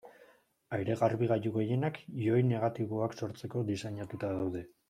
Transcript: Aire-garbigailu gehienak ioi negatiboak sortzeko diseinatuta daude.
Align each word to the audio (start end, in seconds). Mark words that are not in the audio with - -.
Aire-garbigailu 0.77 1.51
gehienak 1.59 2.01
ioi 2.23 2.41
negatiboak 2.49 3.17
sortzeko 3.23 3.67
diseinatuta 3.73 4.37
daude. 4.43 4.69